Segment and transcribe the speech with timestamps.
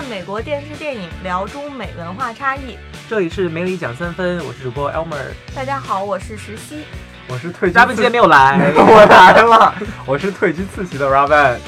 [0.00, 2.78] 看美国电视电影，聊中美文化差异。
[3.06, 5.34] 这里是梅里讲三分，我是主播 Elmer。
[5.54, 6.84] 大家好，我是石溪。
[7.28, 9.74] 我是退居嘉宾今天没有来， 我来了。
[10.06, 11.58] 我是退居次席的 Robin。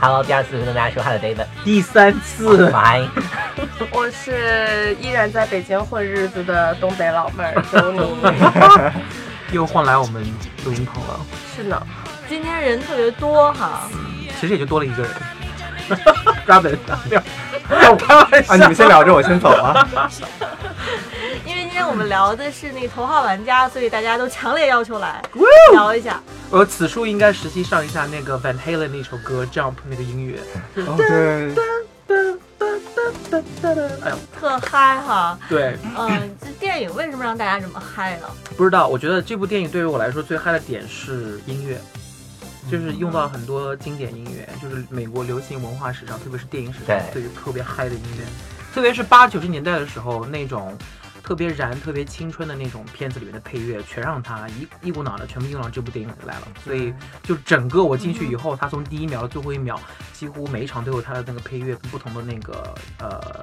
[0.00, 1.44] Hello，第二次跟大家说话的 David。
[1.62, 3.06] 第三次，拜。
[3.92, 8.16] 我是依然在北京混日子的东北老妹儿 周宁。
[9.52, 10.24] 又换来我们
[10.64, 11.20] 录音棚了。
[11.54, 11.86] 是呢，
[12.30, 13.90] 今天人特别多哈，
[14.40, 15.12] 其实也就多了一个人。
[16.46, 16.78] Robin，
[17.90, 18.56] 我开玩笑啊！
[18.56, 19.88] 你们先聊着，我先走了。
[21.46, 25.22] 因为今天我们聊的是那个头号玩家，所以大家都强烈要求来
[25.72, 26.20] 聊一下。
[26.50, 30.38] 呃此处应该实际上一下那个 Van Halen 那首歌 Jump 那个音乐。
[30.86, 31.54] 哦，对。
[34.02, 35.36] 哎呦，特嗨哈！
[35.48, 38.26] 对，嗯，这电影为什么让大家这么嗨呢？
[38.56, 41.80] 不知道，我觉得这部电影对于我来说最嗨的点是音乐，
[42.70, 48.24] 就是用到了很多经典音乐，就是美国流行文化史上，特别是电影史上对于特别嗨的音乐，
[48.72, 50.76] 特别是八九十年代的时候那种。
[51.24, 56.48] 特别燃、特别青春的那种片子里面的配乐，全让他一一股脑的全部用到这部电影里来了。
[56.62, 59.80] 所以，就整个我进去以后，他从第一秒到最后一秒，
[60.12, 63.42] 几乎每一场都有他的那个配乐，不同的那个呃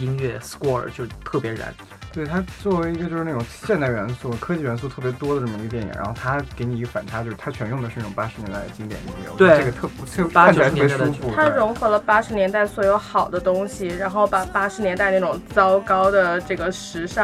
[0.00, 1.72] 音乐 score，就特别燃。
[2.10, 9.36] 对它作为一个就是那种现代元素、科技元素特别多的这么一个电影，然后它给你一个反差，就是它全用的是那种八十年代的经典音乐。
[9.36, 11.32] 对，这个特特八十年代的舒服。
[11.36, 17.17] 它融合了八十年代所有好的东西，然后把八十年代那种糟糕的这个时尚。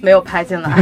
[0.00, 0.80] 没有拍进来，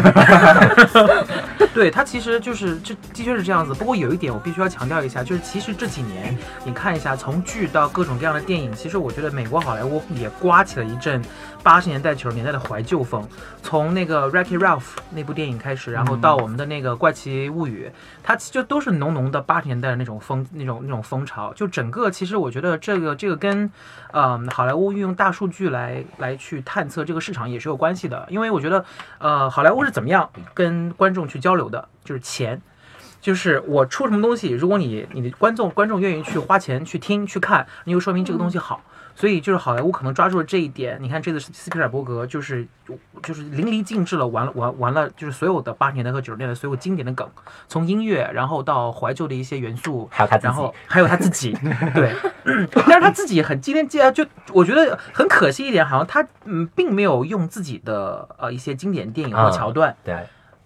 [1.72, 3.72] 对他其实就是这的确是这样子。
[3.72, 11.22] 不过有一点我必须要强调一下，就是其实这几年你看一下，从剧到各种各样的电影，其实我觉得美国好莱坞也刮起了一阵
[11.62, 13.26] 八十年代九十年代的怀旧风。
[13.62, 17.88] 从那个《Wreck-It Ralph》那部电影开始，然后到我们的那个《怪奇物语》，
[18.22, 21.52] 它就都是浓浓的八十年代的那种风、那种那种风潮。
[21.54, 23.70] 就整个其实我觉得这个这个跟
[24.12, 28.84] 嗯好莱坞运用大数据来来去探测这个市场也是有关系的，因为我觉得。
[29.18, 31.88] 呃，好莱坞是怎么样跟观众去交流的？
[32.04, 32.60] 就是钱，
[33.20, 38.82] 就是我出什么东西，如果你你的观众观众愿意去花钱去听去看，那就说明这个东西好。
[39.16, 40.98] 所以就是好莱坞可能抓住了这一点。
[41.00, 42.64] 你看这次斯皮尔伯格就是
[43.22, 47.28] 就是淋漓尽致了，玩了完完了，就是所有的八十年代和九十年代所有经典的梗，
[47.66, 51.52] 从音乐然后到怀旧的一些元素，还有他然后还有他自己，
[51.94, 60.14] 对，但是他自己很今天既然就我觉得很可惜一点，好像他嗯并没有用自己的呃一些经典电影或桥段，对。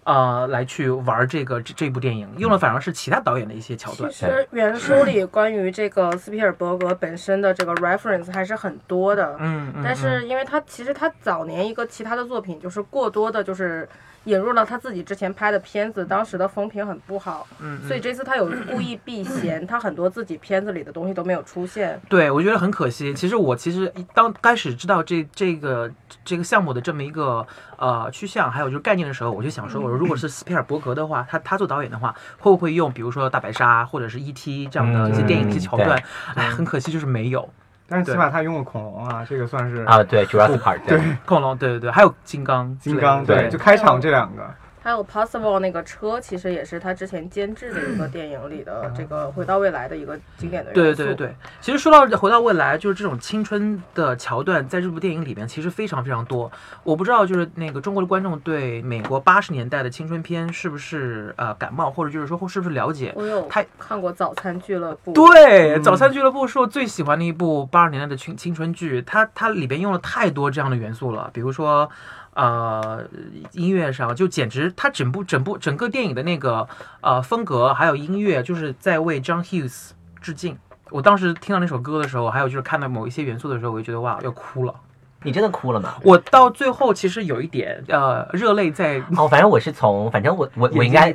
[0.03, 4.11] 呃，来去玩这个这这部电影，用了反而是其他导演的一些桥段。
[4.11, 13.87] 其实原书里关于这个斯皮尔伯格本身的这个 reference 还是很多的，嗯，但是因为他其实他早年一个其他的作品就是过多的，就是
[14.25, 21.99] 引入了他自己之前拍的片子，当时的风评很不好，嗯，所以这次他有故意避嫌，他很多自己片子里的东西都没有出现。
[22.07, 23.13] 对，我觉得很可惜。
[23.13, 25.91] 其实我其实当开始知道这这个
[26.23, 27.45] 这个项目的这么一个
[27.77, 34.67] 呃趋向，还有就是概念的时候，我就想说，我说如果是斯皮尔伯格的话，他他做导演的话，会不会用比如说大白鲨或者是 E.T.
[34.67, 36.01] 这样的一些电影一些桥段？
[36.35, 37.49] 哎，很可惜就是没有。
[37.91, 44.49] 但是起码他用了恐龙啊，这个算是啊，对，Jurassic Park，对，恐龙，对对对，还有金刚，金刚，对，就开场这两个。
[44.83, 51.03] 还有 Possible 那个车，其实也是他之前监制的一个电影里的这个回到未来的一个经典的元素。
[51.03, 56.51] 对对对，其实说到回到未来，就是这种青春的桥段，在这部电影里面其实非常非常多。
[56.83, 63.13] 我不知道就是那个中国的观众对美国八十年代的青春片是不是呃感冒，或者就是说是不是了解？
[63.15, 65.13] 我有他看过《早餐俱乐部》。
[65.15, 71.87] 对，《早餐俱乐部》是我最喜欢的一部八十年代的青青春剧，它它里边用了太多这样的元素了，比如说。
[72.33, 73.05] 呃，
[73.51, 76.67] 音乐上就简直，他整部整部整个电影的那个
[77.01, 80.57] 呃风格，还有音乐，就是在为 John Hughes 致敬。
[80.89, 84.73] 我当时听到那首歌的时候，还有就是看到某一些元素的时候，我就觉得哇，要哭了。
[85.23, 85.95] 你真的哭了吗？
[86.03, 89.03] 我到最后其实有一点呃热泪在。
[89.15, 91.13] 哦，反正我是从，反正我我我应该。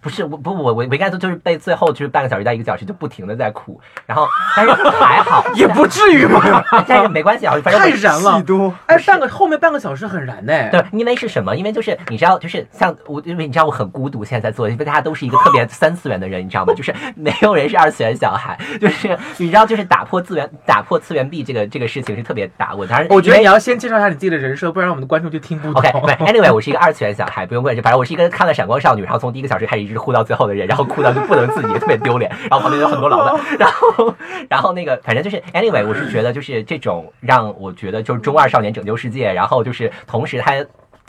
[0.00, 4.26] 不是我不我我我应该都就是被最后就是半个小时到一个小时就不停的在哭，然后
[4.56, 8.42] 但是还好 也不至于吧， 但是没关系啊，反正太燃了，
[8.86, 11.54] 哎，半个后面半个小时很燃的，对，因为是什么？
[11.54, 16.72] 因为就是你知道，就是像我，因为你知道我很孤独，现在在做，因为大家都是一个特别三次元的人，你知道吗？
[16.74, 22.74] 就是没有人是二次元小孩，就是你知道，就是打破次元打破次元壁这个这个事情是特别打。
[22.74, 25.90] 我当然我觉得你要先介绍一下你自己的人设，不然我们的观众就听不懂。
[26.00, 30.66] OK，Anyway，我是一个二次元小孩，不用问，反正我是一个看了闪光少女，然后从第一个小时开始一直哭到最后的人。
[30.66, 32.30] 然后哭到就不能自己，特别丢脸。
[32.48, 34.14] 然后旁边有很多老的， 然后，
[34.48, 40.54] 然后那个，反正就是 anyway，我是觉得就是这种让我觉得就是中二少年拯救世界，然后就是同时他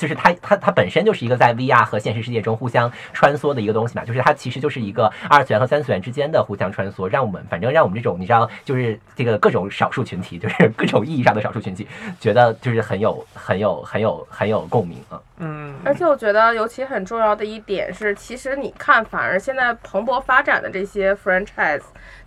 [0.02, 11.88] 就是它它它本身就是一个在 VR 和现实世界中互相穿梭的一个东西嘛，就是它其实就是一个二次元和三次元之间的互相穿梭，让我们反正让我们这种你知道，就是这个各种少数群体，就是各种意义上的少数群体，
[12.20, 15.22] 觉得就是很有很有很有很有共鸣啊。
[15.38, 21.82] 嗯，而且我觉得，尤其很重要的一点是，其实你看，反而现在蓬勃发展的这些 franchise、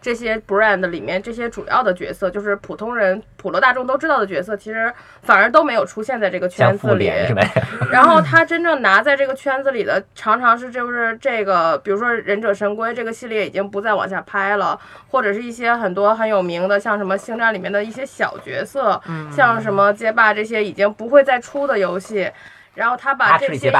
[0.04, 4.92] 这些 brand 里面，这些主要的角色，就是普通人、普罗大众都知道的角色，其实
[5.22, 7.10] 反而都没有出现在这个圈子里。
[7.90, 14.78] 然后他真正拿在这个圈子里的，常常是就是这个，比如说《忍者神龟》这个系列已经不再往下拍了，
[15.08, 22.30] 或者是一些很多很有名的，像什么《星战》里面的一些小角色，嗯像什么街霸这些已经不会再出的游戏。
[22.74, 23.70] 然后他把这些已经。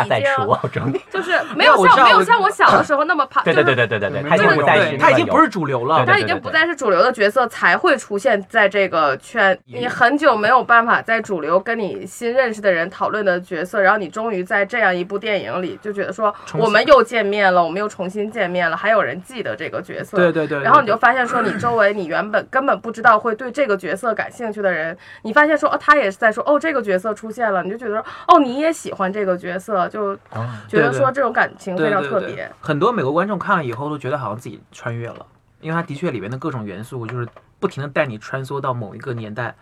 [1.11, 6.05] 就是没有像没有像我小的时候那么怕， 对对对对对对对，它已经不再是对，那个有它已经不是主流了。
[6.07, 9.57] 他已经不再是主流的角色，才会出现在这个圈。
[9.65, 20.17] 你很久没有办法在主流跟你新认识的人讨论的角色，然后你终于在这样一部电影里就觉得说，我们又见面了，我们又重新见面了，还有人记得这个角色。
[20.17, 32.29] 对对对，然后你就发现说，你周围你原本根本不知道会对这个角色感兴趣的人，你发现说，哦，他也是在说，哦，这个角色出现了，你就觉得说，哦，你也喜欢这个角色，就哦觉得说这种感情非常对对对。
[32.29, 32.53] 特别。
[32.61, 35.27] 很多美国观众看了以后都觉得好像自己穿越了，
[35.61, 37.27] 因为它的确里面的各种元素就是
[37.59, 39.55] 不停的带你穿梭到某一个年代。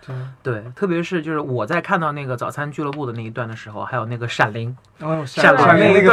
[0.43, 6.05] 对，特别是就是我在看到那个早餐俱乐部的那一段的时候，还有那个闪灵，哦，闪灵那一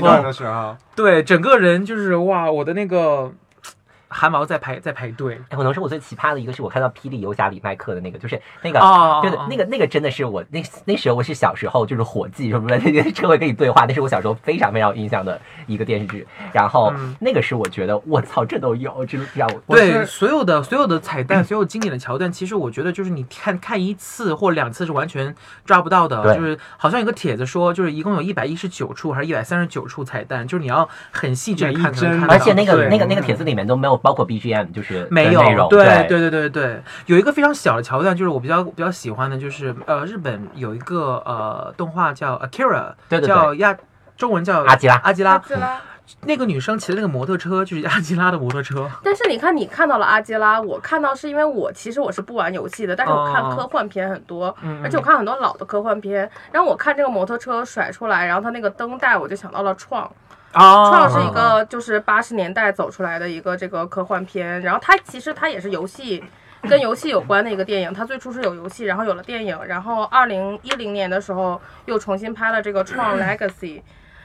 [0.00, 3.30] 段的时候，对，整个人就是哇，我的那个
[4.08, 5.40] 汗毛在排在排队。
[5.48, 16.26] 哎，可能是我最奇葩的一个，是我看到《霹雳游侠》里麦克的那个，就是那个，哦对对，那个那个真的是我那那时候我是小时候就是火计什么的，那些车会跟你对话，那是我小时候非常非常有印象的一个电视剧。
[16.52, 25.34] 然后、嗯那个是我觉得我操，这都有，这让我我对，所有的所有的彩蛋，所有经典的桥段，其实我觉得就是你看看一次或两次是完全
[25.64, 26.34] 抓不到的。
[26.34, 32.34] 就是好像有个帖子说，就是一共有一百一十九处还是一百三十九处彩蛋，就是你要很细致的看才能看到。
[32.34, 43.76] 而且那个那个那个帖子里面都没有包括 BGM，就是没有内容，对对对对对对，有一个非常小的桥段，就是我比较比较喜欢的，就是呃，日本有一个呃动画叫 Akira，对对对叫亚
[44.16, 45.80] 中文叫阿基拉阿阿基拉，基拉。
[46.22, 48.90] 那个女生骑的那个摩托车就是阿基拉的摩托车。
[49.04, 56.28] 但是你看，你看到了阿基拉，我看到是因为我其实我是不玩游戏的，但是我看哦科幻片很多，嗯而且我看很多老的科幻片。
[56.50, 60.10] 然后我看这个摩托车甩出来，然后它那个灯带，我就想到了创。
[60.52, 66.24] 啊，创是一个就是八十年代走出来的一个这个科幻片，然后它其实它也是游戏。
[66.62, 73.78] 跟游戏有关的一个电影，它最初是有游戏，然后有了电影，然后二零一零年的时候又重新拍了这个《创 Legacy》，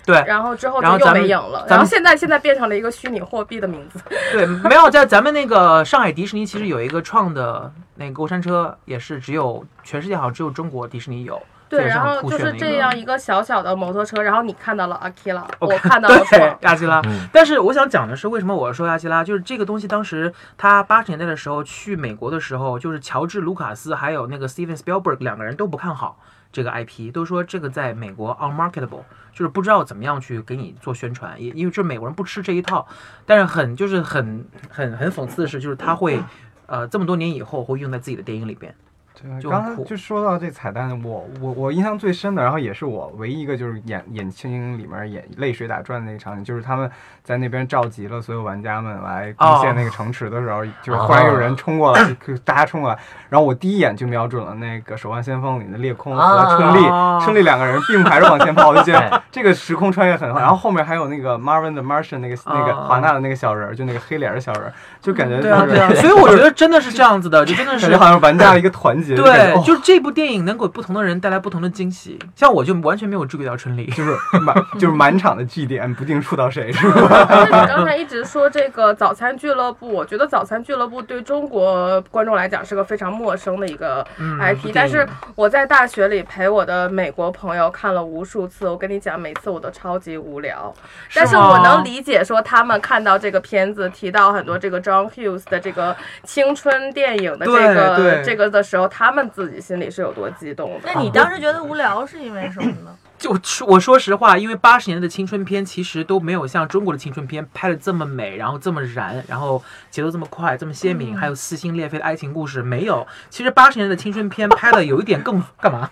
[0.03, 3.99] 对然后之后就又没影了，然后现在现在变成了一个虚拟货币的名字。
[4.31, 11.39] 对，没有在咱们那个上海迪士尼，其实有一个创的那个过山车，也是只有全世界好像只有中国迪士尼有。
[11.77, 17.01] 对，然后就是这样一个小小的摩托车，然后你看到了阿基拉， 我看看到了亚基拉。
[17.05, 19.23] 嗯但是我想讲的是，为什么我说亚基拉？
[19.23, 26.19] 就是这个东西当时他八十年代的时候去美国的时候，就是乔治卢卡斯还有那个 Steven Spielberg 两个人都不看好
[26.51, 32.87] 这个 IP，都说这个在美国 unmarketable，就是不知道怎么样去给你做宣传，也因为这美国人不吃这一套。
[33.25, 36.21] 但是很就是很很很讽刺的是，就是他会
[36.67, 38.75] 呃这么多年以后会用在自己的电影里边。
[39.23, 46.91] 对，就刚才就说到这彩蛋，我我我印象最深的，然后也是我唯一一个就是演演青里面演泪水打转的那个场景，就是他们
[47.23, 52.99] 在那边召集了所有玩家们来攻陷那个城池的时候，就是忽然有人冲过来，就大家冲过来，
[53.29, 60.39] 然后我第一眼就瞄准了那个《守望先锋》里的裂空和春丽，啊春丽两个人并排着往前跑，我就觉得这个时空穿越很好。
[60.39, 72.17] 然后后面还有那个 Marvin 的 Martian 那个那个啊华纳的那个小人儿，就那个黑脸的小人儿，就感觉对啊，就是对啊，所以我觉得真的是这样子的，就真的是感觉好像玩家的一个团结，对，哦就是这部电影能给不同的人带来不同的惊喜。
[72.35, 77.25] 像我就完全没有注意到春丽， 就是满就是满场的祭点，不定触到谁是吧？
[77.29, 90.73] 但是你刚才一直说这个早餐俱乐部，我觉得早餐俱乐部对中国观众来讲是个非常陌生的一个嗯 IP，、但是我在大学里陪我的美国朋友看了无数次，我跟你讲，每次我都超级无聊，
[91.13, 100.91] 但是我能理解说他们看到这个片子提到很多这个 John Hughes 的这个青春电影的这个这个的时候，他们自己心里是有多激动的。
[100.93, 102.95] 那你当时觉得无聊是因为什么呢？
[103.17, 113.07] 就说我说实话，因为八十年代的青春片其实都没有像中国的青春片拍的这么美，然后这么燃，然后节奏这么快，这么鲜明，还有撕心裂肺的爱情故事没有。
[113.29, 115.89] 其实八十年代的青春片拍的有一点更干嘛？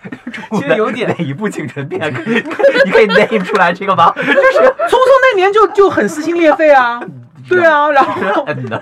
[0.51, 2.35] 其实有点哪一部青春片可以，
[2.83, 4.11] 你可以 name 出来这个吗？
[4.17, 7.01] 就是匆匆那年就就很撕心裂肺啊。
[7.55, 8.81] 对啊， 然后嗯的，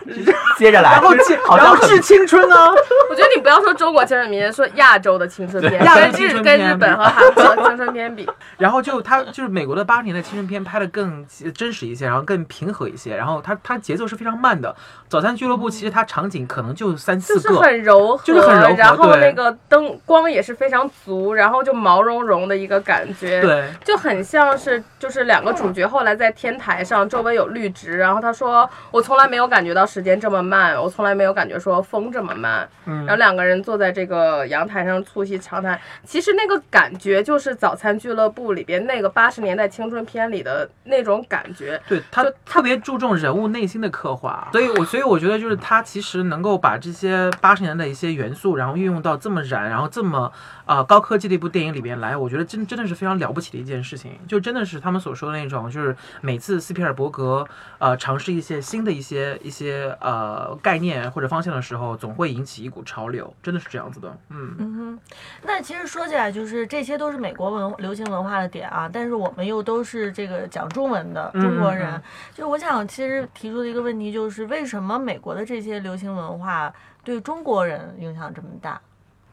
[0.57, 2.71] 接着来，然后致好然后致青春啊，
[3.09, 14.75] 我觉得你不要说中国青春片，说亚洲的青春片，亚洲跟日青春片跟日本和韩国的青春片比， 然后就他就是美国的八十年代青春片拍的更真实一些，然后更平和一些，然后它它节奏是非常慢的。
[15.07, 23.69] 早餐俱乐部其实它场景可能就三四就是个，很柔和，就是很柔和然后那个灯光也是非常足，然后就毛茸茸的一个感觉，，对。
[23.83, 28.58] 就很像是就是两个主角后来在天台上，周围有绿植，然后他说
[28.91, 33.05] 我从来没有感觉到时间这么慢，我从来没有感觉说风这么慢，嗯。
[33.05, 50.31] 然后两个人坐在这个阳台上促膝长谈，其实那个感觉就是早餐俱乐部里边那个八十年代青春片里的那种感觉，对他就特别注重人物内心的刻画，所以我所以我觉得就是他其实能够把这些八十年代的一些元素，然后运用到这么燃，然后这么
[50.69, 57.43] 啊、高科技的一部电影里边来，我觉得真真的是非常了不起的一件事情，就真的是他们所说的那种，就是每次斯皮尔伯格
[57.79, 64.55] 呃尝试一些新的一些一些呃概念或者方向的时候，总会引起一股潮流，真的是这样子的，嗯。
[64.59, 64.99] 嗯哼，
[65.41, 72.03] 那其实说起来，就是这些都是美国文流行文化的点啊，但是我们又都是这个讲中文的中国人，嗯嗯
[72.35, 76.71] 就我想其实提出的一个问题就是，为什么美国的这些流行文化
[77.03, 78.79] 对中国人影响这么大？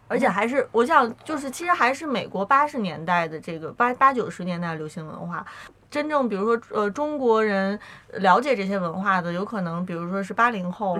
[0.08, 5.44] 而且还是，我想就是，其实还是美国八十年代的这个八八九十年代流行文化，
[5.90, 7.78] 真正比如说呃中国人
[8.14, 10.98] 了解这些文化的，有可能比如说是八零后、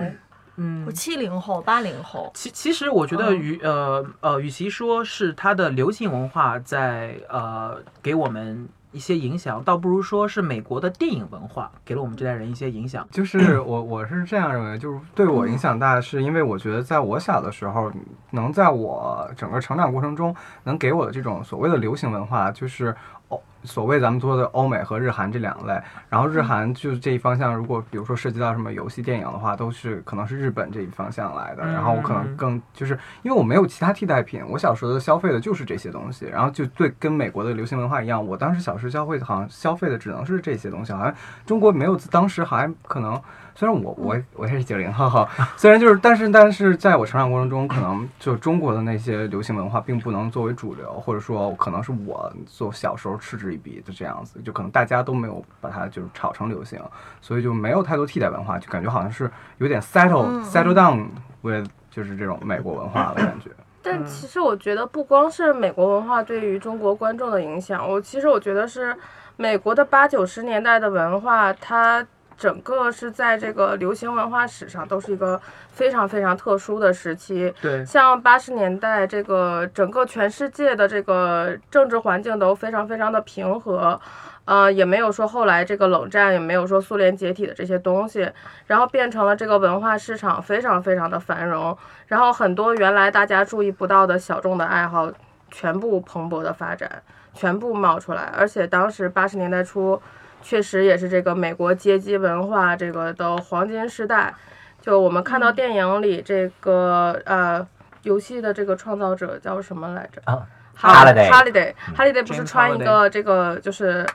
[0.59, 3.37] 嗯或七零后、八零后，其其实我觉得嗯。
[3.37, 13.07] 与、呃呃，与其说是它的流行文化在呃给我们一些影响，倒不如说是美国的电影文化给了我们这代人一些影响。
[13.11, 17.91] 就是 我我是这样认为，就是对我影响大，是因为我觉得在我小的时候，
[18.31, 22.95] 能在我整个成长过程中，能给我的这种所谓的流行文化，就是
[23.29, 25.73] 欧所谓咱们说的欧美和日韩这两类。
[26.09, 31.65] 然后日韩就是这一方向，如果比如说涉及到什么游戏、电影的话，都是可能是日本这一方向来的。
[31.65, 41.13] 然后我可能更就是因为我没有其他替代品，我小时候消费的就是这些东西，然后就对跟美国的流行文化一样，我当时小时候消费的好像消费的只能是这些东西，好像
[41.45, 43.21] 中国没有，当时还可能。
[43.57, 56.79] 虽然我我我也是九零后哈，虽然就是，但是但是在我成长过程中，可能就中国的那些流行文化并不能作为主流，或者说可能是我做小时候嗤之以鼻的这样子，就可能大家都没有把它就是炒成流行，
[57.19, 61.07] 所以就没有太多替代文化，就感觉好像是有点 settle、嗯 settle down
[61.41, 63.49] with 就是这种美国文化的感觉。
[63.81, 68.95] 但其实我觉得不光是美国文化对于中国观众的影响，我其实我觉得是
[69.35, 72.05] 美国的八九十年代的文化，它
[72.37, 77.53] 整个是在这个流行文化史上都是一个非常非常特殊的时期。
[77.59, 83.99] 对，像八十年代，这个整个全世界的这个政治环境都非常非常的平和，
[84.45, 88.31] 呃，也没有说后来这个冷战，也没有说苏联解体的这些东西，
[88.67, 91.75] 然后变成了这个文化市场非常非常的繁荣，
[92.05, 95.11] 然后很多原来大家注意不到的小众的爱好，
[95.49, 97.01] 全部蓬勃的发展，
[97.33, 99.99] 全部冒出来，而且当时八十年代初，
[100.47, 104.33] 确实也是这个美国阶级文化这个的黄金时代。
[104.79, 107.67] 就我们看到电影里这个呃
[108.03, 110.21] 游戏的这个创造者叫什么来着？
[110.23, 110.47] 啊
[110.79, 114.07] Holiday Holiday Holiday 不是穿一个这个就是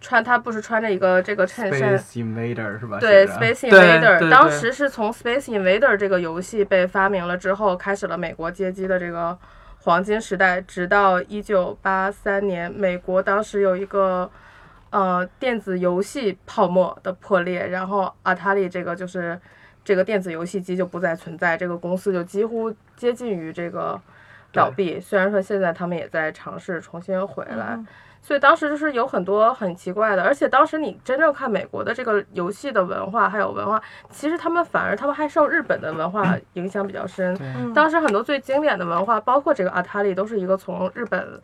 [0.00, 1.98] 穿他不是穿着一个这个衬衫。
[1.98, 2.98] Space Invader 是吧？
[2.98, 9.36] 对，Space Invader，当时是从 Space Invader 这个游戏被发明了之后，开始了美国街机的这个
[9.80, 14.30] 黄金时代，直到一九八三年，美国当时有一个
[14.94, 19.40] 呃电子游戏泡沫的破裂，然后 Atari 这个就是
[19.84, 24.00] 这个电子游戏机就不再存在，这个公司就几乎接近于这个
[24.52, 25.00] 倒闭。
[25.00, 27.74] 虽然说现在他们也在尝试重新回来。
[27.74, 27.86] 嗯
[28.26, 37.36] 所以当时就是有很多很奇怪的，而且当时你真正看美国的这个游戏的文化还有文化，其实他们反而他们还受日本的文化 影响比较深。
[37.38, 41.38] 嗯当时很多最经典的文化，包括这个阿塔里，都是一个从日本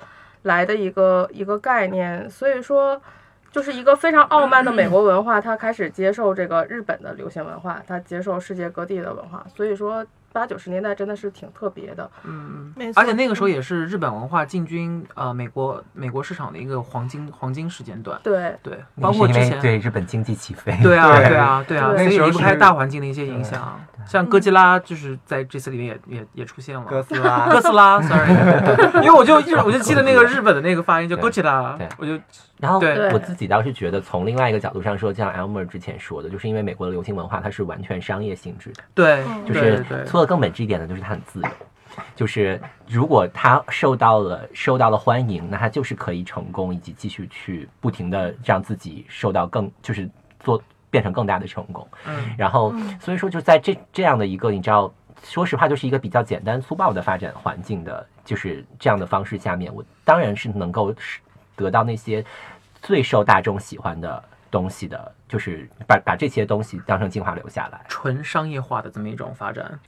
[0.44, 2.30] 来的一个一个概念。
[2.30, 2.98] 所以说，
[3.52, 9.44] 就是一个非常傲慢的美国文化，他开始接受这个日本的流行文化，他接受世界各地的文化。
[9.54, 12.10] 所以说，八九十年代真的是挺特别的。
[12.24, 18.18] 嗯，没错而且那个时候也是日本文化进军呃美国美国市场的一个黄金黄金时间段。
[18.22, 20.76] 对，对，包括之前对日本经济起飞。
[20.82, 23.80] 对啊，对对啊，对啊，所以离不开大环境的一些影响。
[24.06, 26.84] 像哥吉拉就是在这次里面也也也出现了。
[26.84, 28.30] 哥斯拉哥斯拉，sorry，
[29.04, 32.18] 因为我就一我就记得那个日本的那个发音叫哥吉拉对，我就
[32.58, 41.48] 然后对我自己倒是觉得，从另外一个角度上说，像 Elmer 之前说的，就是因为美国的流行文化它是完全商业性质的，对，就是对对说的更本质一点呢，就是他很自由。
[42.14, 50.08] 就是如果他受到了受到了欢迎，那他就是可以成功，以及继续去不停的让自己受到更就是
[50.38, 51.86] 做变成更大的成功。
[52.06, 54.92] 嗯，然后嗯所以说就在这这样的一个你知道，
[55.24, 61.20] 说实话就是一个比较简单粗暴的发展环境的，就是这样的方式下面，我当然是能够是
[61.56, 62.22] 得到那些
[62.82, 67.80] 最受大众喜欢的东西的，就是把把这些东西当成精华留下来。
[67.88, 69.78] 纯商业化的这么一种发展，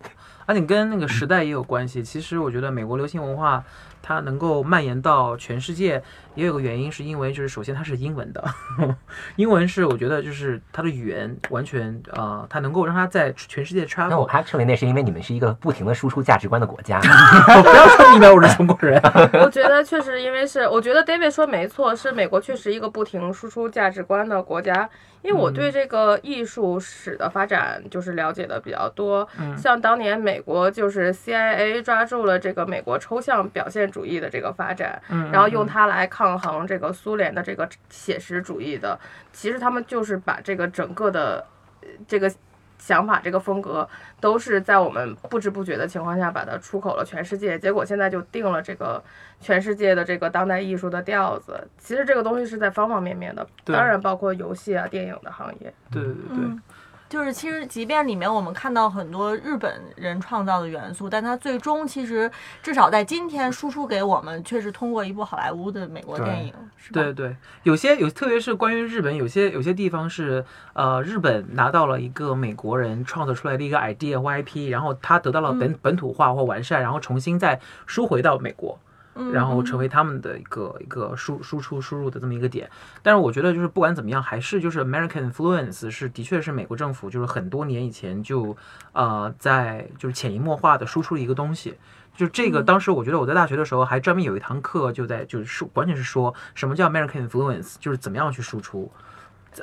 [0.46, 2.00] 而且跟那个时代也有关系。
[2.00, 3.64] 其实我觉得美国流行文化
[4.00, 6.00] 它能够蔓延到全世界，
[6.36, 8.44] 也有个原因，是因为就是首先它是英文的，
[9.34, 14.30] 英文是我觉得就是它的语言完全呃，它能够让它在全世界那我 travel。
[14.30, 17.00] 还 actually 那是因为你们是一个不停的输出价值观的国家。
[17.62, 19.00] 不要说你们我是中国人，
[19.42, 24.88] 我觉得确实，因为是我觉得 David 说没错，是美国确实一个不停输出价值观的国家。
[25.22, 29.56] 因为我对这个艺术史的发展就是了解的比较多，嗯。
[29.56, 38.98] 像当年美国就是 CIA 抓住了这个美国抽象表现主义的这个发展，嗯然后用它来抗衡这个苏联的这个写实主义的，
[39.32, 41.46] 其实他们就是把这个整个的
[41.82, 42.30] 呃这个
[42.82, 43.88] 想法、这个风格，
[44.20, 47.56] 都是在我们不知不觉的情况下把它出口了全世界。
[47.56, 49.00] 结果现在就定了这个
[49.40, 51.64] 全世界的这个当代艺术的调子。
[51.78, 55.72] 其实这个东西是在方方面面的，当然包括游戏啊、电影的行业。
[55.92, 56.44] 对对对对。
[56.44, 56.62] 嗯
[57.12, 62.30] 就是其实，即便里面我们看到很多日本人创造的元素，但它最终其实
[62.62, 67.02] 至少在今天输出给我们，却是通过一部好莱坞的美国电影，是吧？
[67.02, 70.42] 对对，有些有，特别是关于日本，有些有些地方是，
[70.72, 78.91] 呃，日本拿到了一个美国人创作出来的一个 idea 或 IP，然后他得到了本、本土化或完善，然后重新再输回到美国，嗯，
[79.32, 82.70] 然后嗯成为他们的一个一个输输出输入的这么一个点。
[83.02, 88.56] 但是我觉得就是不管怎么样，还是就是 American influence 是的确是美国政府就是很多年以前就
[88.92, 91.74] 呃在就是潜移默化的输出了一个东西。
[92.14, 98.92] 就这个，当时我觉得我在大学的时候还专门有一堂课，就在就是说，完全是说什么叫 American influence，就是怎么样去输出。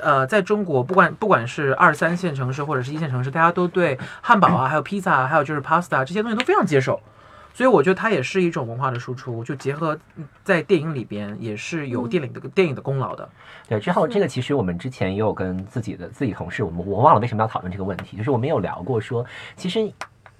[0.02, 7.00] 呃，在中国，不管不管是二三线城市或者是一线城市，大家都对汉堡啊，还有披萨啊，还有就是 pasta 这些东西都非常接受。
[7.60, 9.94] 所以我觉得它也是一种文化的输出，就结合
[10.42, 13.28] 在电影里边也是有电影的、电影的功劳的。
[13.68, 19.22] 对，之后这个其实我们之前也有跟自己的自己同事，我们我忘了为什么要讨论这个问题，就是我们有聊过说，
[19.56, 19.92] 其实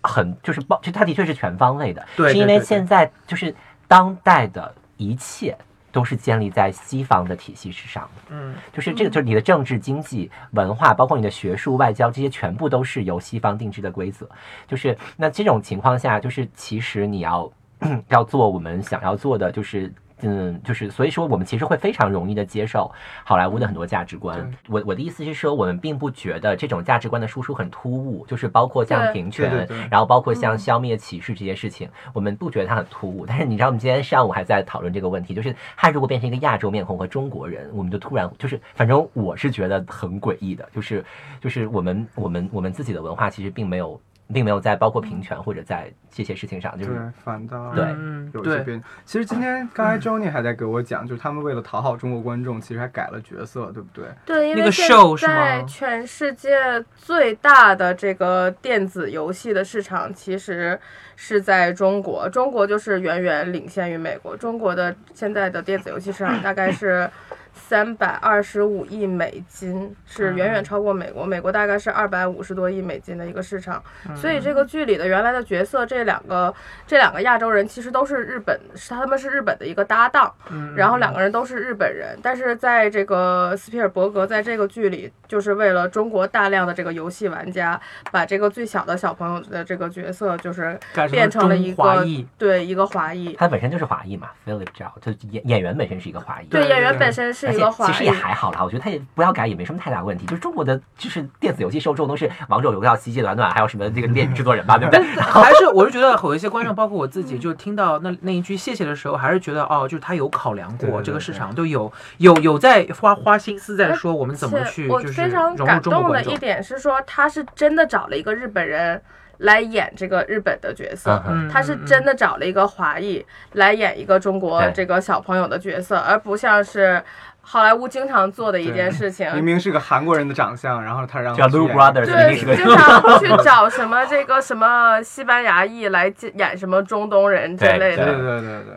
[0.03, 3.55] 很就是包，就它的确是全方位的，是因为现在就是
[3.87, 5.55] 当代的一切
[5.93, 8.23] 都是建立在西方的体系之上的。
[8.31, 14.29] 嗯，就是这个，就是你的政治、经济、文化，包括你的学术、外交，这些全部都是由西方定制的规则。
[14.67, 17.51] 就是那这种情况下，就是其实你要
[18.09, 19.93] 要做我们想要做的，就是。
[20.23, 22.91] 嗯，就是所以说，我们其实会非常容易的接受
[23.25, 24.51] 好莱坞的很多价值观。
[24.69, 33.25] 我我的意思是说，我们并不觉得这种价值观的输出很突兀，就是包括像平权，对对对然后包括像消灭歧视这些事情，我们不觉得它很突兀。
[33.27, 41.05] 但是你知道，我们今天上午还在讨论这个问题，就是他如果变成一个亚洲面孔和中国人，我们就突然就是，反正我是觉得很诡异的，就是
[41.41, 44.01] 就是我们我们我们自己的文化其实并没有
[44.33, 48.83] 并没有在包括平权或者在这些事情上，就是对，反倒对嗯，有一些变。
[49.05, 54.05] 其实今天刚才 Johnny 还在给我讲，就是他们为了讨好中国观众，其实还改了角色，对不对？
[54.25, 60.79] 对，因那个为现 show 是在全世界最大的这个电子游戏的市场其实
[61.17, 64.37] 是在中国，中国就是远远领先于美国。
[64.37, 67.11] 中国的现在的电子游戏市场大概是
[67.53, 71.25] 三百二十五亿美金，是远远超过美国。
[71.25, 73.83] 美国大概是二百五十多亿美金的一个市场。
[74.15, 76.53] 所以这个剧里的原来的角色，这两个
[76.87, 80.33] 这两个亚洲人其实都是日本，是他们是日本的一个搭档。
[80.77, 90.79] 然后两个人都是日本人，但是在这个斯皮尔伯格在这个剧里，就是为了中国大量的这个游戏玩家，把这个最小的小朋友的这个角色，就是
[91.11, 92.27] 变成了一个华裔。
[92.39, 93.35] 对一个华裔。
[93.35, 96.47] 他本身就是华裔嘛，Philip Zhao，就演演员本身是一个华裔。
[96.47, 98.11] 对演员本身是而一个其实也。
[98.11, 100.27] 还好啦，我觉得他也不要改也没什么太大问题。
[100.27, 105.01] 就是中国的就是电子游戏受众都是王者荣耀、奇迹暖暖，还有什么这个电影制作人吧，对不对？
[105.23, 116.41] 还是我是觉得有一些观众，包括我自己，就听到那那一句谢谢的时候，还是觉得哦，就是他有考量过这个市场，都有有有在花花心思在说我们怎么去就是我非常融入感动的一。
[116.41, 118.99] 点是说，他是真的找了一个日本人
[119.37, 121.23] 来演这个日本的角色。
[121.53, 123.23] 他是真的找了一个华裔
[123.53, 127.05] 来演一个中国这个小朋友的角色，而不像是
[127.43, 129.33] 好莱坞经常做的一件事情。
[129.35, 138.13] 明明是个韩国人的长相，然后他让叫他去 Lu 演 Brothers，对，经常 去找什么这个什么西班牙裔来演什么中东人之类对对的。
[138.13, 138.77] 对对对。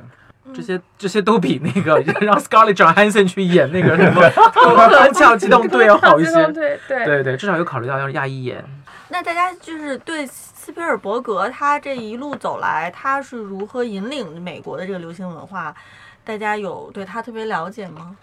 [0.54, 4.22] 这些这些都比那个让 Scarlett Johansson 去演那个什么
[4.54, 4.76] 《攻
[5.14, 6.34] 壳机动队》要好一些。
[6.52, 8.62] 对对对对，至少有考虑到要亚裔演。
[9.08, 15.74] 那大家就是对斯皮尔伯格他这一路走来，他是如何引领美国的这个流行文化？
[16.24, 18.16] 大家有对他特别了解吗？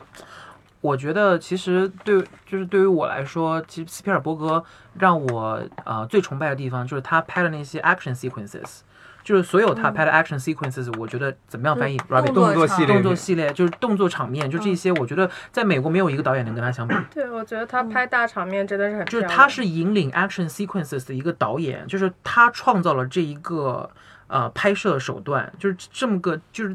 [0.81, 4.65] 我觉得其实对，就是对于我来说，其实斯皮尔伯格
[4.99, 8.79] 让我呃最崇拜的地方就是他拍的那些 action sequences，
[9.23, 16.95] 就是所有他拍的 action sequences，我觉得怎么样翻译？Rabbit 动作动作系列动作系列就是动作场面，就这些，我觉得在美国没有一个导演能跟他相比。
[17.13, 23.91] 对，我觉得他拍大场面真的是很就是他是引领 action sequences 的一个导演，就是他创造了这一个
[24.29, 26.75] 呃拍摄手段，就是这么个就是。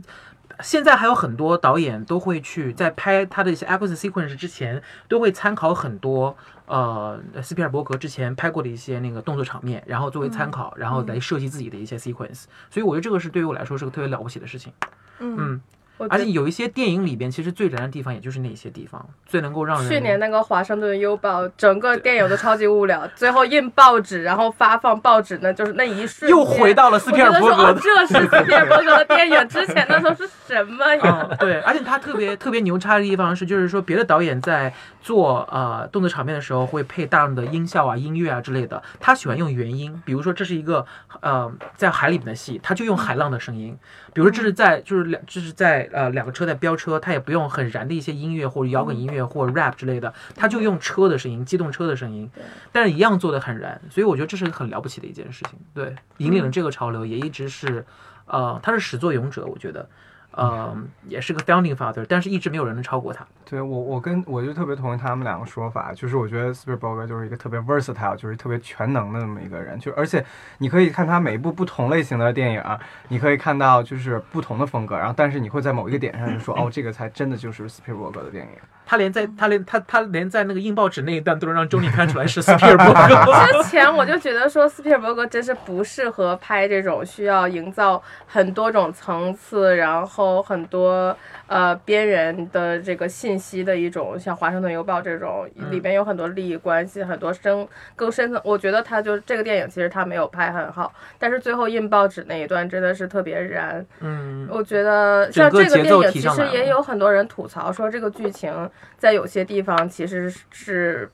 [0.62, 12.46] 现在还有很多导演都会去在拍他的一些 action sequence 之前，都会参考很多呃斯皮尔伯格之前拍过的一些那个动作场面，然后作为参考，然后来设计自己的一些 sequence。
[12.70, 14.72] 所以我觉得这个是对于我来说是个特别了不起的事情。
[15.20, 15.62] 嗯，
[16.10, 31.28] 而且有一些电影里边，其实最燃的地方也就是那些地方，最能够让人去年那个《华盛顿邮报》，整个电影都超级无聊，最后印报纸，然后发放报纸呢，就是那一瞬间又回到了斯皮尔伯格这是斯皮尔伯格的电影， 之前的都是什么呀？
[31.30, 40.86] 嗯，对，而且他特别特别牛叉的地方是，就是说别的导演在做呃动作场面的时候会配大量的音效啊、音乐啊之类的，他喜欢用原音，比如说这是一个
[41.22, 43.74] 呃在海里面的戏，他就用海浪的声音；
[44.14, 52.30] 比如说这是在就是两这是在呃两个车在飙车，他也不用很燃的一些音乐或者摇滚音乐或者 rap 之类的，他就用车的声音、机动车的声音，
[52.72, 57.86] 但是一样做的很燃，所以我觉得这是很了不起的一件事情，对，引领了这个潮流，也一直是
[58.26, 59.88] 呃他是始作俑者，我觉得。
[60.36, 60.76] 呃，
[61.08, 63.26] 也是个 founding father，但是一直没有人能超过他。
[63.46, 70.24] 对我，我跟我就特别同意他们两个说法，就是我觉得斯皮尔伯格就是一个特别 versatile，就是特别全能的那么一个人，就而且
[70.58, 72.62] 你可以看他每一部不同类型的电影，
[73.08, 78.52] 你可以看到就是不同的风格，然后但是你会在某一个点上就说， 哦，这个才真的就是斯皮尔伯格的电影。
[78.86, 83.64] 他连在他连他他连在那个印报纸那一段都能让周丽看出来是 斯皮尔伯格。
[83.64, 91.16] 之前我就觉得说斯皮尔伯格真是不适合拍这种需要营造很多种层次，然后很多
[91.48, 98.40] 呃边缘的这个信息的一种，像《华盛顿邮报》这种里边有很多利益关系，很多深更深层。
[98.44, 103.86] 我觉得他就这个电影其实他没有拍很好，但是最后印报纸那一段真的是特别燃。
[104.02, 108.52] 嗯，我觉得像这个电影，其实也有很多人吐槽说这个剧情
[108.98, 111.10] 在有些地方其实是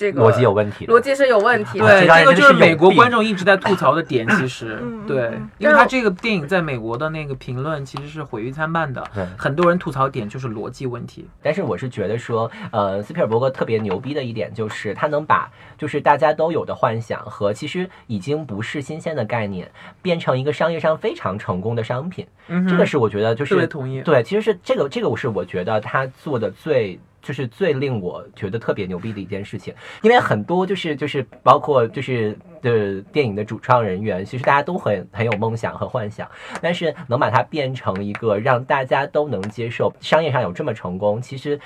[0.00, 0.86] 这个逻辑有问题。
[0.86, 1.86] 逻辑是有问题的。
[1.86, 11.28] 对，这个就是美国观众一直在吐槽的点，其实对嗯，因为他这个电影在美国的那个评论其实是毁誉参半的对，很多人吐槽点就是逻辑问题。
[11.42, 22.26] 但是我是觉得说，呃，斯皮尔伯格特别牛逼的一点就是他能把就是大家都有的幻想和其实已经不是新鲜的概念，变成一个商业上非常成功的商品。
[22.48, 24.00] 嗯，这个是我觉得就是特别同意。
[24.00, 26.98] 对，其实是这个这个我是我觉得他做的最。
[27.22, 36.28] 就是最令我觉得特别牛逼的一件事情，因为很多就是就是包括就是的电影的主创人员，其实大家都很很有梦想和幻想，
[36.60, 41.58] 但是能把它变成一个让大家都能接受，商业上有这么成功，其实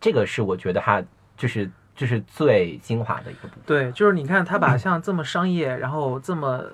[0.00, 1.02] 这个是我觉得它
[1.36, 3.62] 就是就是最精华的一个部分。
[3.66, 6.64] 对，就是你看他把 像这么商业，然后这么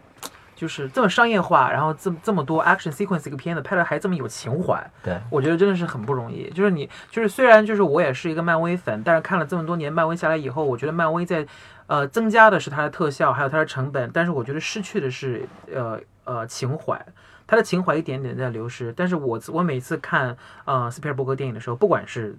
[0.58, 6.50] 就是这么商业化，然后这么这么多 action sequence 一个片子拍的还这么有情怀，对，我觉得真的是很不容易。
[6.50, 11.46] 就是你，就是虽然就是我也是一个漫威粉，但是看了这么多年漫威下来以后，我觉得漫威在
[11.86, 17.00] 呃增加的是它的特效，还有它的成本，但是我觉得失去的是呃呃情怀。
[17.46, 22.36] 它的情怀一点点在流失，但是我我每次看呃斯皮尔伯格电影的时候，不管是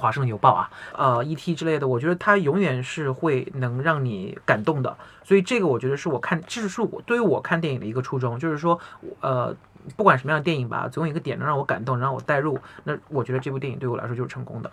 [0.00, 1.54] 华盛顿邮报啊，呃，E.T.
[1.54, 4.96] 之类的，我觉得它永远是会能让你感动的。
[5.22, 8.80] 所以这个我觉得是我看，这是我对于我看电影的一个初衷，就是说，
[9.20, 9.54] 呃，
[9.96, 12.58] 不管什么样的电影吧，总有一个点能让我感动，能让我代入。
[12.84, 14.72] 那我觉得这部电影对我来说就是成功的。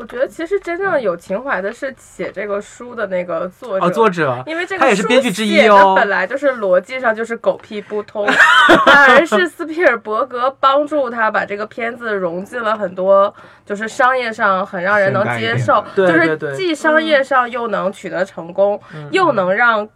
[0.00, 3.84] 我觉得其实真正有情怀的是写这个书的那个作者。
[3.84, 8.26] 哦，作者，因为这个他也是书编剧之一写的哦本来就是逻辑上就是狗屁不通，
[8.86, 13.34] 反而是斯皮尔伯格帮助他把这个片子融进了很多，
[13.66, 19.86] 就是商业上很让人能接受，对就是既商业上又能取得成功，又能让。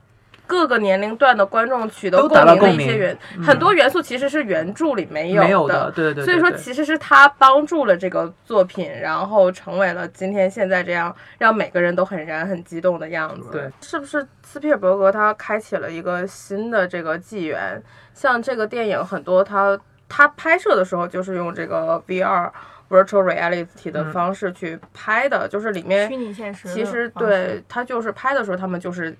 [0.46, 6.24] 各个年龄段的观众取得共鸣的一些元，嗯很多元素其实是原著里没没有的，对对对。
[6.24, 13.50] 所以说，其实是他帮助了这个作品，然后成为了今天现在这样让每个人都很燃、很激动的样子。
[13.50, 17.82] 对，是不是斯皮尔伯格他开启了一个新的这个纪元？
[18.12, 19.78] 像这个电影很多他
[20.08, 22.50] 他拍摄的时候就是用这个 VR
[22.90, 29.16] virtual reality 的嗯方式去拍的，就是里面虚拟现实其实对他就是拍的时候，他们就是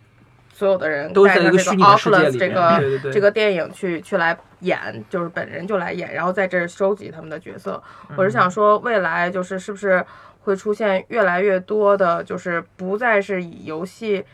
[0.54, 7.82] 所有的人都在一个带着这个 Oculus 这个这个电影去去来演，就是本人就来演，然后在这儿收集他们的角色。
[8.08, 10.04] 嗯我是想说，未来就是是不是
[10.42, 14.24] 会出现越来越多的，就是不再是以游戏。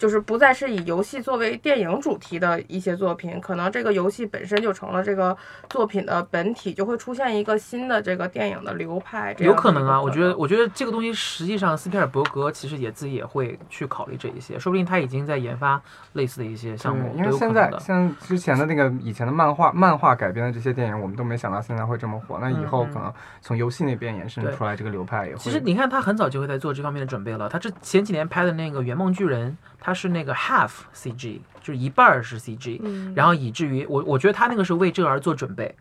[0.00, 5.36] 就是不再是以游戏作为电影主题的一些作品，可能这个游戏本身就成了这个
[5.68, 9.34] 作品的本体，就会出现一个新的这个电影的流派。
[9.34, 15.78] 这有可能啊，我觉得，我觉得这个东西实际上斯皮尔伯格其实也自己也会去考虑这一些，说不定他已经在研发
[16.14, 17.30] 类似的一些项目，，因为。
[17.40, 22.38] 现在像之前的那个以前的漫画漫画改编的这些电影，我们都没想到现在会这么火。
[22.40, 25.38] 那以后可能从游戏那边延伸出来这个流派也会。
[25.38, 27.48] 其实你看，他很早就会在做这方面的准备了。
[27.48, 35.74] 他这前几年拍的那个《圆梦巨人》，他是那个 half CG，就是一半是 CG，、嗯然后以至于我我觉得他那个是为这而做准备，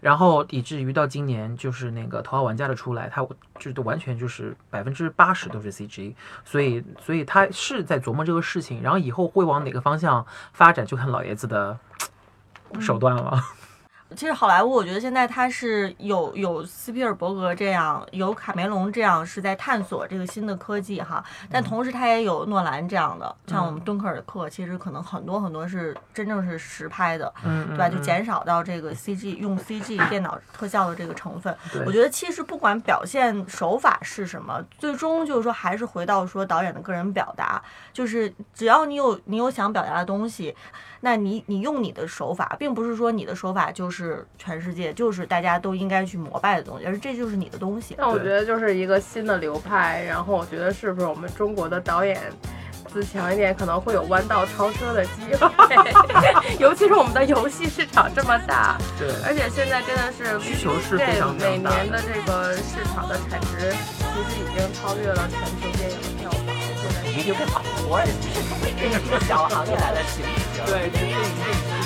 [0.00, 3.26] 然后以至于到今年就是那个《头号玩家》的出来，他
[3.58, 6.14] 就是完全就是百分之八十都是 CG，
[6.44, 11.78] 所以所以他是在琢磨这个事情，然后以后会往哪个方向发展，就看老爷子的
[12.78, 13.42] 手段了。
[14.14, 27.88] 其实好莱坞，我觉得现在它是有有斯皮尔伯格这样，有卡梅隆这样是在探索这个新的科技哈，但同时它也有诺兰这样的，像我们敦刻尔克，其实可能很多很多是真正是实拍的，嗯，对吧？
[27.88, 31.54] 就嗯减少到这个 CG 用 CG 电脑特效的这个成分。
[31.84, 37.60] 我觉得其实不管表现手法是什么，最终就是说还是回到说导演的个人表达，
[37.92, 40.54] 就是只要你有你有想表达的东西，
[41.06, 47.94] 那你你用你的手法，并不是说你的手法就是全世界就是大家都应该去膜拜的东西，而这就是你的东西。
[47.96, 52.20] 那我觉得就是一个新的流派，然后我觉得是不是我们中国的导演
[52.92, 55.48] 自强一点，可能会有弯道超车的机会，
[56.58, 59.08] 尤其是我们的游戏市场这么大，对。
[59.24, 66.15] 而且现在真的是需求是非对常非每常大的年的这个市场的产值，其实已经超越了全球电影
[67.16, 67.24] 的票房。
[67.24, 70.24] 现在已经变跑活儿，就是小行业来的行。
[70.66, 71.85] 对，这这这